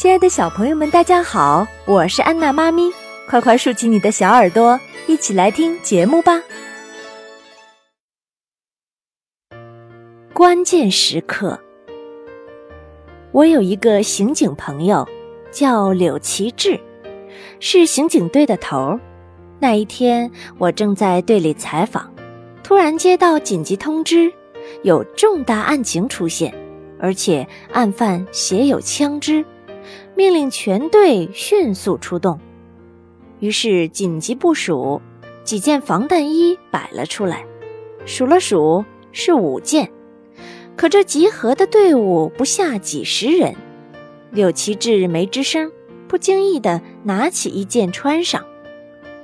[0.00, 2.90] 亲爱的小朋友们，大家好，我是安娜妈咪，
[3.28, 6.42] 快快竖起你的小耳朵，一起来听节目吧。
[10.32, 11.60] 关键时刻，
[13.30, 15.06] 我有一个刑警朋友，
[15.50, 16.80] 叫柳奇志，
[17.58, 19.00] 是刑警队的头儿。
[19.58, 22.10] 那一天，我正在队里采访，
[22.62, 24.32] 突然接到紧急通知，
[24.82, 26.54] 有重大案情出现，
[26.98, 29.44] 而且案犯携有枪支。
[30.14, 32.38] 命令全队迅速出动，
[33.38, 35.00] 于是紧急部署，
[35.44, 37.44] 几件防弹衣摆了出来，
[38.04, 39.90] 数了数是五件，
[40.76, 43.54] 可这集合的队伍不下几十人。
[44.30, 45.72] 柳奇志没吱声，
[46.06, 48.44] 不经意地拿起一件穿上，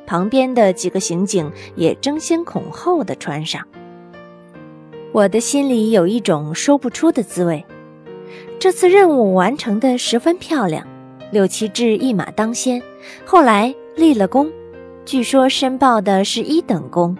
[0.06, 3.64] 旁边的几个刑警也争先恐后地穿上。
[5.12, 7.64] 我的心里有一种说不出的滋味。
[8.58, 10.86] 这次任务完成的十分漂亮，
[11.30, 12.82] 柳奇志一马当先，
[13.24, 14.50] 后来立了功。
[15.04, 17.16] 据说申报的是一等功，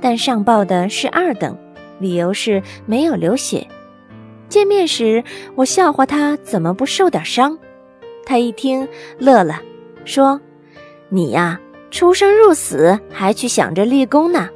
[0.00, 1.56] 但上报的是二等，
[1.98, 3.66] 理由是没有流血。
[4.48, 5.24] 见面时
[5.54, 7.58] 我笑话他怎么不受点伤，
[8.26, 8.86] 他一听
[9.18, 9.62] 乐了，
[10.04, 10.38] 说
[11.08, 11.58] ：“你呀，
[11.90, 14.48] 出生入死还去想着立功呢，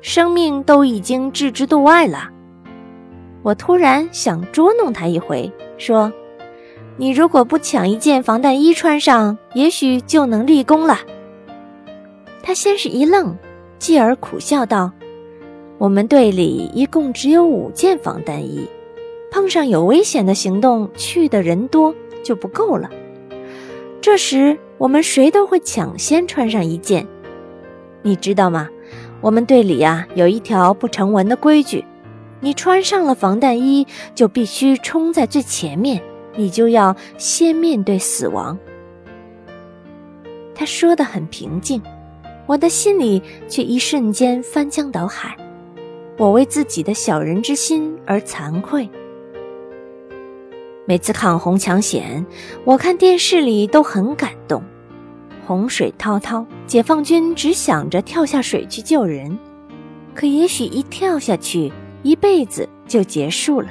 [0.00, 2.30] 生命都已经置之度外了。”
[3.46, 5.48] 我突然想捉弄他一回。
[5.78, 6.12] 说
[6.98, 10.98] ：“你如果不抢一件防弹衣穿上，也许就能立功了。”
[12.42, 13.36] 他先是一愣，
[13.78, 14.90] 继而苦笑道
[15.78, 18.66] ：“我们队里一共只有五件防弹衣，
[19.30, 22.90] 碰上有危险的行动，去的人多就不够了。
[24.00, 27.06] 这时我们谁都会抢先穿上一件。
[28.02, 28.68] 你知道吗？
[29.20, 31.84] 我们队里呀有一条不成文的规矩。”
[32.40, 36.02] 你穿上了防弹衣，就必须冲在最前面，
[36.36, 38.58] 你就要先面对死亡。
[40.54, 41.82] 他说的很平静，
[42.46, 45.36] 我的心里却一瞬间翻江倒海。
[46.18, 48.88] 我为自己的小人之心而惭愧。
[50.86, 52.24] 每次抗洪抢险，
[52.64, 54.62] 我看电视里都很感动。
[55.46, 59.38] 洪水滔滔，解放军只想着跳下水去救人，
[60.14, 61.72] 可也许一跳下去。
[62.02, 63.68] 一辈子就结束了，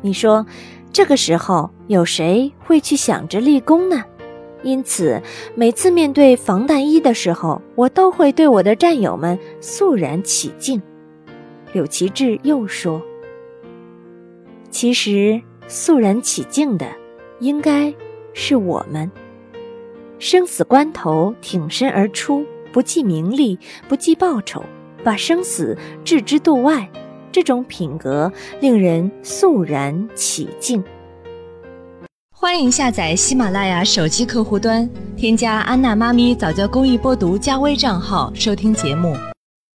[0.00, 0.44] 你说，
[0.92, 4.04] 这个时候有谁会去想着立功呢？
[4.64, 5.22] 因此，
[5.54, 10.82] 每次面对防弹衣的时候，我都会对我的战友们肃然起敬。
[11.72, 13.00] 柳奇志又说
[14.68, 16.86] ：“其实，肃然起敬的，
[17.38, 17.94] 应该
[18.32, 19.08] 是我们。
[20.18, 24.64] 生死关头挺身而出，不计名利，不计报酬，
[25.04, 26.90] 把生死置之度外。”
[27.38, 30.82] 这种品格令人肃然起敬。
[32.34, 39.14] 欢迎下载喜马拉雅手机客户端，添加安娜妈咪早教公益播读加微账号收听节目。